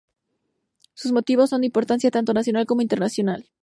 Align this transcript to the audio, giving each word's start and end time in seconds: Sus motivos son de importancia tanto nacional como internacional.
Sus 0.95 1.11
motivos 1.11 1.51
son 1.51 1.61
de 1.61 1.67
importancia 1.67 2.09
tanto 2.09 2.33
nacional 2.33 2.65
como 2.65 2.81
internacional. 2.81 3.51